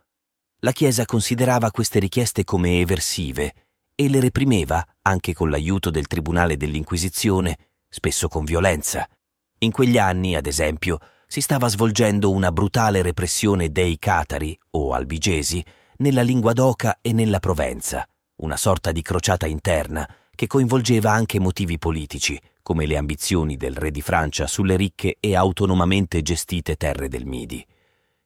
La 0.59 0.73
Chiesa 0.73 1.05
considerava 1.05 1.71
queste 1.71 1.99
richieste 1.99 2.43
come 2.43 2.81
eversive 2.81 3.53
e 3.95 4.09
le 4.09 4.19
reprimeva, 4.19 4.85
anche 5.03 5.33
con 5.33 5.49
l'aiuto 5.49 5.89
del 5.89 6.07
Tribunale 6.07 6.57
dell'Inquisizione, 6.57 7.57
spesso 7.87 8.27
con 8.27 8.43
violenza. 8.43 9.07
In 9.59 9.71
quegli 9.71 9.97
anni, 9.97 10.35
ad 10.35 10.45
esempio, 10.45 10.99
si 11.27 11.41
stava 11.41 11.67
svolgendo 11.69 12.31
una 12.31 12.51
brutale 12.51 13.01
repressione 13.01 13.71
dei 13.71 13.97
catari, 13.97 14.57
o 14.71 14.93
albigesi, 14.93 15.63
nella 15.97 16.21
lingua 16.21 16.53
d'Oca 16.53 16.99
e 17.01 17.13
nella 17.13 17.39
Provenza, 17.39 18.07
una 18.37 18.57
sorta 18.57 18.91
di 18.91 19.01
crociata 19.01 19.47
interna 19.47 20.07
che 20.35 20.47
coinvolgeva 20.47 21.11
anche 21.11 21.39
motivi 21.39 21.77
politici, 21.77 22.39
come 22.61 22.85
le 22.85 22.97
ambizioni 22.97 23.55
del 23.55 23.75
re 23.75 23.91
di 23.91 24.01
Francia 24.01 24.47
sulle 24.47 24.75
ricche 24.75 25.15
e 25.21 25.35
autonomamente 25.35 26.21
gestite 26.21 26.75
terre 26.75 27.07
del 27.07 27.25
Midi. 27.25 27.65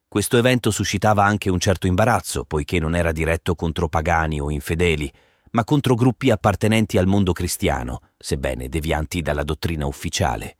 Questo 0.07 0.37
evento 0.37 0.71
suscitava 0.71 1.23
anche 1.23 1.51
un 1.51 1.59
certo 1.59 1.85
imbarazzo, 1.85 2.45
poiché 2.45 2.79
non 2.79 2.95
era 2.95 3.11
diretto 3.11 3.53
contro 3.53 3.87
pagani 3.87 4.41
o 4.41 4.49
infedeli, 4.49 5.11
ma 5.51 5.63
contro 5.63 5.95
gruppi 5.95 6.31
appartenenti 6.31 6.97
al 6.97 7.07
mondo 7.07 7.33
cristiano, 7.33 8.01
sebbene 8.17 8.69
devianti 8.69 9.21
dalla 9.21 9.43
dottrina 9.43 9.85
ufficiale. 9.85 10.57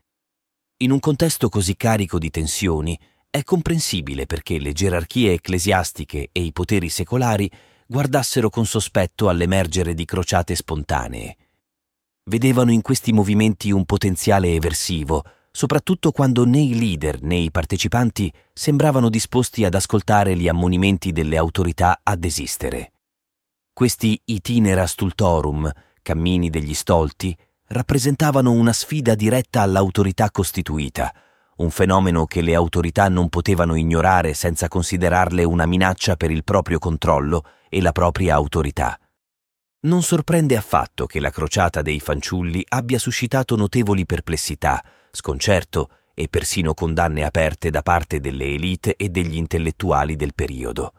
In 0.78 0.92
un 0.92 1.00
contesto 1.00 1.50
così 1.50 1.76
carico 1.76 2.18
di 2.18 2.30
tensioni, 2.30 2.98
è 3.30 3.44
comprensibile 3.44 4.26
perché 4.26 4.60
le 4.60 4.74
gerarchie 4.74 5.34
ecclesiastiche 5.34 6.30
e 6.32 6.42
i 6.42 6.52
poteri 6.52 6.90
secolari 6.90 7.50
guardassero 7.86 8.50
con 8.50 8.66
sospetto 8.66 9.30
all'emergere 9.30 9.94
di 9.94 10.06
crociate 10.06 10.56
spontanee 10.56 11.38
vedevano 12.30 12.72
in 12.72 12.82
questi 12.82 13.12
movimenti 13.12 13.72
un 13.72 13.84
potenziale 13.86 14.54
eversivo, 14.54 15.24
soprattutto 15.52 16.12
quando 16.12 16.46
né 16.46 16.60
i 16.60 16.78
leader 16.78 17.22
né 17.24 17.36
i 17.36 17.52
partecipanti 17.52 18.32
sembravano 18.54 19.10
disposti 19.10 19.66
ad 19.66 19.74
ascoltare 19.74 20.38
gli 20.38 20.48
ammonimenti 20.48 21.12
delle 21.12 21.38
autorità 21.38 22.00
a 22.04 22.16
desistere. 22.16 22.92
Questi 23.80 24.22
itinera 24.26 24.86
stultorum, 24.86 25.72
cammini 26.02 26.50
degli 26.50 26.74
stolti, 26.74 27.34
rappresentavano 27.68 28.52
una 28.52 28.74
sfida 28.74 29.16
diretta 29.16 29.62
all'autorità 29.62 30.30
costituita, 30.32 31.14
un 31.60 31.70
fenomeno 31.70 32.26
che 32.26 32.42
le 32.42 32.56
autorità 32.56 33.08
non 33.08 33.30
potevano 33.30 33.76
ignorare 33.76 34.34
senza 34.34 34.68
considerarle 34.68 35.46
una 35.46 35.66
minaccia 35.66 36.18
per 36.18 36.30
il 36.30 36.44
proprio 36.44 36.78
controllo 36.78 37.46
e 37.70 37.80
la 37.80 37.94
propria 37.94 38.36
autorità. 38.36 39.00
Non 39.84 40.04
sorprende 40.04 40.58
affatto 40.58 41.06
che 41.06 41.22
la 41.22 41.30
crociata 41.30 41.82
dei 41.82 42.02
fanciulli 42.02 42.62
abbia 42.68 43.00
suscitato 43.00 43.56
notevoli 43.56 44.06
perplessità, 44.06 44.84
sconcerto 45.10 45.90
e 46.14 46.28
persino 46.28 46.74
condanne 46.74 47.24
aperte 47.24 47.70
da 47.70 47.82
parte 47.82 48.20
delle 48.20 48.44
elite 48.44 48.98
e 48.98 49.08
degli 49.08 49.38
intellettuali 49.38 50.18
del 50.18 50.34
periodo. 50.36 50.92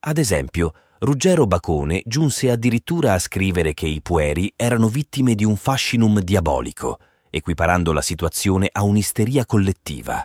Ad 0.00 0.18
esempio, 0.18 0.74
Ruggero 1.02 1.46
Bacone 1.46 2.02
giunse 2.04 2.50
addirittura 2.50 3.14
a 3.14 3.18
scrivere 3.18 3.72
che 3.72 3.86
i 3.86 4.02
pueri 4.02 4.52
erano 4.54 4.88
vittime 4.88 5.34
di 5.34 5.46
un 5.46 5.56
fascinum 5.56 6.20
diabolico, 6.20 6.98
equiparando 7.30 7.94
la 7.94 8.02
situazione 8.02 8.68
a 8.70 8.82
un'isteria 8.82 9.46
collettiva. 9.46 10.22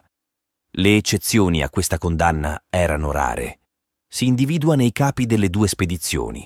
Le 0.71 0.97
eccezioni 0.97 1.63
a 1.63 1.69
questa 1.69 1.97
condanna 1.97 2.61
erano 2.69 3.11
rare. 3.11 3.59
Si 4.05 4.25
individua 4.25 4.75
nei 4.75 4.91
capi 4.91 5.25
delle 5.25 5.49
due 5.49 5.69
spedizioni, 5.69 6.45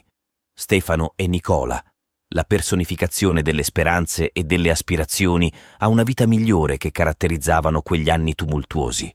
Stefano 0.54 1.14
e 1.16 1.26
Nicola, 1.26 1.84
la 2.28 2.44
personificazione 2.44 3.42
delle 3.42 3.64
speranze 3.64 4.30
e 4.32 4.44
delle 4.44 4.70
aspirazioni 4.70 5.52
a 5.80 5.88
una 5.88 6.04
vita 6.04 6.28
migliore 6.28 6.78
che 6.78 6.92
caratterizzavano 6.92 7.82
quegli 7.82 8.12
anni 8.12 8.36
tumultuosi. 8.36 9.12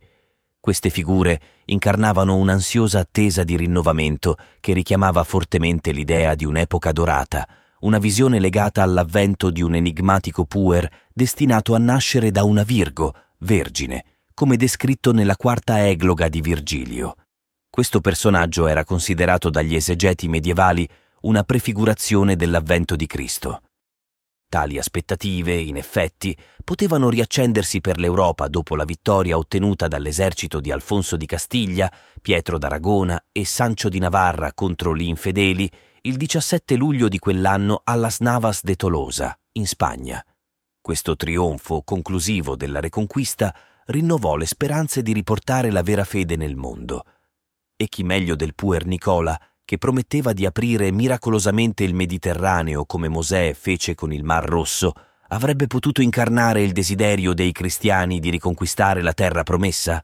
Queste 0.64 0.88
figure 0.88 1.40
incarnavano 1.66 2.36
un'ansiosa 2.36 3.00
attesa 3.00 3.44
di 3.44 3.54
rinnovamento 3.54 4.38
che 4.60 4.72
richiamava 4.72 5.22
fortemente 5.22 5.92
l'idea 5.92 6.34
di 6.34 6.46
un'epoca 6.46 6.90
dorata, 6.90 7.46
una 7.80 7.98
visione 7.98 8.40
legata 8.40 8.82
all'avvento 8.82 9.50
di 9.50 9.60
un 9.60 9.74
enigmatico 9.74 10.46
puer 10.46 10.90
destinato 11.12 11.74
a 11.74 11.78
nascere 11.78 12.30
da 12.30 12.44
una 12.44 12.62
Virgo, 12.62 13.14
vergine, 13.40 14.06
come 14.32 14.56
descritto 14.56 15.12
nella 15.12 15.36
quarta 15.36 15.86
egloga 15.86 16.30
di 16.30 16.40
Virgilio. 16.40 17.14
Questo 17.68 18.00
personaggio 18.00 18.66
era 18.66 18.84
considerato 18.84 19.50
dagli 19.50 19.74
esegeti 19.74 20.28
medievali 20.28 20.88
una 21.24 21.42
prefigurazione 21.42 22.36
dell'avvento 22.36 22.96
di 22.96 23.04
Cristo. 23.04 23.60
Tali 24.54 24.78
aspettative, 24.78 25.52
in 25.56 25.76
effetti, 25.76 26.36
potevano 26.62 27.10
riaccendersi 27.10 27.80
per 27.80 27.98
l'Europa 27.98 28.46
dopo 28.46 28.76
la 28.76 28.84
vittoria 28.84 29.36
ottenuta 29.36 29.88
dall'esercito 29.88 30.60
di 30.60 30.70
Alfonso 30.70 31.16
di 31.16 31.26
Castiglia, 31.26 31.92
Pietro 32.22 32.56
d'Aragona 32.56 33.20
e 33.32 33.44
Sancio 33.44 33.88
di 33.88 33.98
Navarra 33.98 34.52
contro 34.52 34.94
gli 34.94 35.08
infedeli 35.08 35.68
il 36.02 36.16
17 36.16 36.76
luglio 36.76 37.08
di 37.08 37.18
quell'anno 37.18 37.80
a 37.82 37.96
Las 37.96 38.20
Navas 38.20 38.62
de 38.62 38.76
Tolosa, 38.76 39.36
in 39.54 39.66
Spagna. 39.66 40.24
Questo 40.80 41.16
trionfo 41.16 41.82
conclusivo 41.82 42.54
della 42.54 42.78
Reconquista 42.78 43.52
rinnovò 43.86 44.36
le 44.36 44.46
speranze 44.46 45.02
di 45.02 45.12
riportare 45.12 45.72
la 45.72 45.82
vera 45.82 46.04
fede 46.04 46.36
nel 46.36 46.54
mondo. 46.54 47.04
E 47.74 47.88
chi 47.88 48.04
meglio 48.04 48.36
del 48.36 48.54
Puer 48.54 48.86
Nicola 48.86 49.36
che 49.64 49.78
prometteva 49.78 50.32
di 50.32 50.46
aprire 50.46 50.92
miracolosamente 50.92 51.84
il 51.84 51.94
Mediterraneo 51.94 52.84
come 52.84 53.08
Mosè 53.08 53.54
fece 53.54 53.94
con 53.94 54.12
il 54.12 54.22
Mar 54.22 54.44
Rosso, 54.44 54.92
avrebbe 55.28 55.66
potuto 55.66 56.02
incarnare 56.02 56.62
il 56.62 56.72
desiderio 56.72 57.32
dei 57.32 57.52
cristiani 57.52 58.20
di 58.20 58.30
riconquistare 58.30 59.02
la 59.02 59.14
terra 59.14 59.42
promessa? 59.42 60.02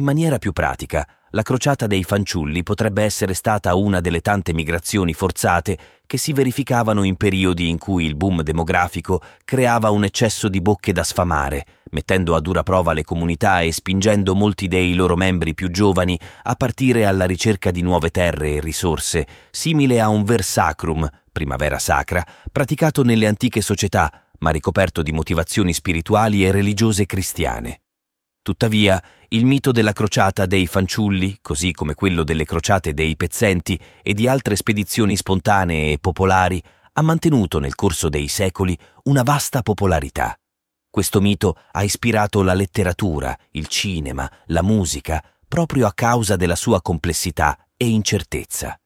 In 0.00 0.06
maniera 0.06 0.38
più 0.38 0.52
pratica, 0.52 1.06
la 1.32 1.42
crociata 1.42 1.86
dei 1.86 2.04
fanciulli 2.04 2.62
potrebbe 2.62 3.02
essere 3.02 3.34
stata 3.34 3.74
una 3.74 4.00
delle 4.00 4.22
tante 4.22 4.54
migrazioni 4.54 5.12
forzate 5.12 5.76
che 6.06 6.16
si 6.16 6.32
verificavano 6.32 7.02
in 7.02 7.16
periodi 7.16 7.68
in 7.68 7.76
cui 7.76 8.06
il 8.06 8.16
boom 8.16 8.40
demografico 8.40 9.20
creava 9.44 9.90
un 9.90 10.04
eccesso 10.04 10.48
di 10.48 10.62
bocche 10.62 10.92
da 10.92 11.04
sfamare, 11.04 11.66
mettendo 11.90 12.34
a 12.34 12.40
dura 12.40 12.62
prova 12.62 12.94
le 12.94 13.04
comunità 13.04 13.60
e 13.60 13.72
spingendo 13.72 14.34
molti 14.34 14.68
dei 14.68 14.94
loro 14.94 15.16
membri 15.16 15.52
più 15.52 15.70
giovani 15.70 16.18
a 16.44 16.54
partire 16.54 17.04
alla 17.04 17.26
ricerca 17.26 17.70
di 17.70 17.82
nuove 17.82 18.08
terre 18.08 18.54
e 18.54 18.60
risorse, 18.60 19.26
simile 19.50 20.00
a 20.00 20.08
un 20.08 20.24
versacrum, 20.24 21.06
primavera 21.30 21.78
sacra, 21.78 22.24
praticato 22.50 23.02
nelle 23.02 23.26
antiche 23.26 23.60
società, 23.60 24.10
ma 24.38 24.48
ricoperto 24.48 25.02
di 25.02 25.12
motivazioni 25.12 25.74
spirituali 25.74 26.46
e 26.46 26.52
religiose 26.52 27.04
cristiane. 27.04 27.80
Tuttavia, 28.42 29.02
il 29.28 29.44
mito 29.44 29.70
della 29.70 29.92
crociata 29.92 30.46
dei 30.46 30.66
fanciulli, 30.66 31.38
così 31.42 31.72
come 31.72 31.94
quello 31.94 32.24
delle 32.24 32.44
crociate 32.44 32.94
dei 32.94 33.14
pezzenti 33.14 33.78
e 34.02 34.14
di 34.14 34.26
altre 34.26 34.56
spedizioni 34.56 35.14
spontanee 35.14 35.92
e 35.92 35.98
popolari, 35.98 36.62
ha 36.94 37.02
mantenuto 37.02 37.58
nel 37.58 37.74
corso 37.74 38.08
dei 38.08 38.28
secoli 38.28 38.76
una 39.04 39.22
vasta 39.22 39.62
popolarità. 39.62 40.34
Questo 40.88 41.20
mito 41.20 41.56
ha 41.70 41.82
ispirato 41.84 42.42
la 42.42 42.54
letteratura, 42.54 43.36
il 43.52 43.66
cinema, 43.68 44.28
la 44.46 44.62
musica, 44.62 45.22
proprio 45.46 45.86
a 45.86 45.92
causa 45.92 46.36
della 46.36 46.56
sua 46.56 46.80
complessità 46.80 47.56
e 47.76 47.88
incertezza. 47.88 48.79